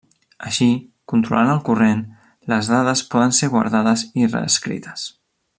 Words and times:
Així, 0.51 0.69
controlant 1.13 1.51
el 1.57 1.61
corrent, 1.67 2.01
les 2.53 2.71
dades 2.75 3.07
poden 3.15 3.39
ser 3.43 3.53
guardades 3.57 4.09
i 4.23 4.27
reescrites. 4.35 5.09